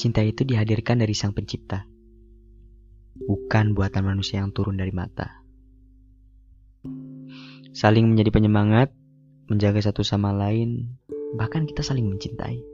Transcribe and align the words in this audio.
cinta 0.00 0.24
itu 0.24 0.48
dihadirkan 0.48 0.96
dari 0.96 1.12
Sang 1.12 1.36
Pencipta, 1.36 1.84
bukan 3.20 3.76
buatan 3.76 4.08
manusia 4.08 4.40
yang 4.40 4.48
turun 4.48 4.80
dari 4.80 4.96
mata. 4.96 5.44
Saling 7.76 8.08
menjadi 8.08 8.32
penyemangat, 8.32 8.96
menjaga 9.52 9.84
satu 9.84 10.00
sama 10.00 10.32
lain, 10.32 10.96
bahkan 11.36 11.68
kita 11.68 11.84
saling 11.84 12.08
mencintai. 12.08 12.64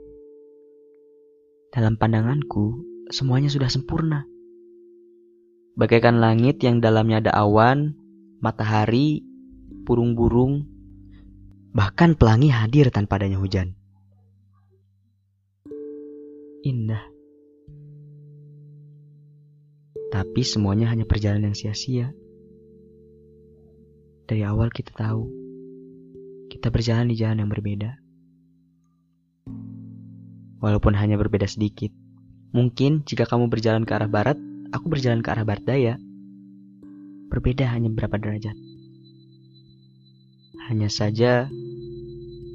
Dalam 1.75 1.99
pandanganku, 1.99 2.79
semuanya 3.11 3.51
sudah 3.51 3.67
sempurna. 3.67 4.23
Bagaikan 5.75 6.23
langit 6.23 6.63
yang 6.63 6.79
dalamnya 6.79 7.27
ada 7.27 7.43
awan, 7.43 7.91
matahari, 8.39 9.21
burung-burung, 9.83 10.63
bahkan 11.75 12.15
pelangi 12.15 12.49
hadir 12.49 12.87
tanpa 12.87 13.19
adanya 13.19 13.37
hujan. 13.37 13.75
Indah. 16.63 17.16
Tapi 20.17 20.41
semuanya 20.41 20.89
hanya 20.89 21.05
perjalanan 21.05 21.53
yang 21.53 21.57
sia-sia. 21.61 22.09
Dari 24.25 24.41
awal 24.41 24.73
kita 24.73 24.89
tahu, 24.97 25.29
kita 26.49 26.73
berjalan 26.73 27.05
di 27.05 27.21
jalan 27.21 27.45
yang 27.45 27.53
berbeda. 27.53 28.01
Walaupun 30.57 30.97
hanya 30.97 31.21
berbeda 31.21 31.45
sedikit. 31.45 31.93
Mungkin 32.49 33.05
jika 33.05 33.29
kamu 33.29 33.45
berjalan 33.45 33.85
ke 33.85 33.93
arah 33.93 34.09
barat, 34.09 34.41
aku 34.73 34.89
berjalan 34.89 35.21
ke 35.21 35.29
arah 35.29 35.45
barat 35.45 35.61
daya. 35.69 35.93
Berbeda 37.29 37.69
hanya 37.69 37.93
beberapa 37.93 38.17
derajat. 38.17 38.57
Hanya 40.65 40.89
saja, 40.89 41.45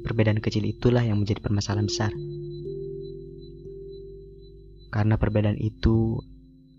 perbedaan 0.03 0.43
kecil 0.43 0.67
itulah 0.67 1.07
yang 1.07 1.23
menjadi 1.23 1.39
permasalahan 1.39 1.87
besar. 1.87 2.11
Karena 4.91 5.15
perbedaan 5.15 5.55
itu 5.63 6.19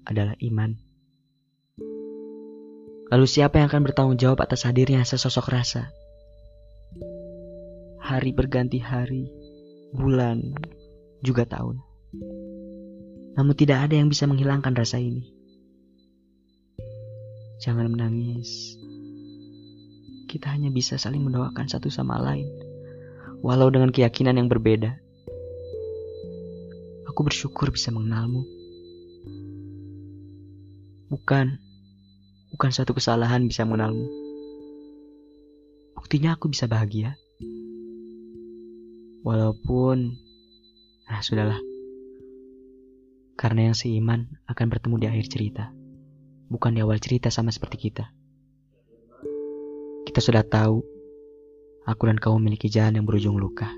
adalah 0.05 0.37
iman. 0.41 0.77
Lalu 3.13 3.27
siapa 3.29 3.61
yang 3.61 3.69
akan 3.69 3.83
bertanggung 3.85 4.19
jawab 4.19 4.41
atas 4.43 4.65
hadirnya 4.65 5.05
sesosok 5.05 5.53
rasa? 5.53 5.93
Hari 8.01 8.31
berganti 8.33 8.81
hari, 8.81 9.29
bulan, 9.95 10.57
juga 11.25 11.47
tahun. 11.47 11.79
Namun 13.35 13.55
tidak 13.55 13.87
ada 13.87 13.95
yang 13.99 14.09
bisa 14.11 14.27
menghilangkan 14.27 14.75
rasa 14.75 14.99
ini. 14.99 15.31
Jangan 17.63 17.89
menangis. 17.89 18.77
Kita 20.29 20.51
hanya 20.51 20.75
bisa 20.75 20.99
saling 20.99 21.23
mendoakan 21.23 21.71
satu 21.71 21.89
sama 21.89 22.19
lain, 22.19 22.51
walau 23.41 23.71
dengan 23.71 23.95
keyakinan 23.95 24.37
yang 24.37 24.51
berbeda. 24.51 24.99
Aku 27.15 27.23
bersyukur 27.23 27.71
bisa 27.71 27.95
mengenalmu. 27.95 28.64
Bukan, 31.15 31.63
bukan 32.51 32.71
suatu 32.75 32.91
kesalahan 32.91 33.47
bisa 33.47 33.63
mengenalmu. 33.63 34.11
Buktinya 35.95 36.35
aku 36.35 36.51
bisa 36.51 36.67
bahagia. 36.67 37.15
Walaupun, 39.23 40.19
nah 41.07 41.23
sudahlah. 41.23 41.63
Karena 43.39 43.71
yang 43.71 43.79
seiman 43.79 44.27
akan 44.51 44.67
bertemu 44.67 44.95
di 44.99 45.07
akhir 45.07 45.27
cerita, 45.31 45.71
bukan 46.51 46.75
di 46.75 46.83
awal 46.83 46.99
cerita 46.99 47.31
sama 47.31 47.55
seperti 47.55 47.79
kita. 47.79 48.11
Kita 50.11 50.19
sudah 50.19 50.43
tahu, 50.43 50.83
aku 51.87 52.03
dan 52.11 52.19
kau 52.19 52.35
memiliki 52.43 52.67
jalan 52.67 52.99
yang 52.99 53.07
berujung 53.07 53.39
luka. 53.39 53.71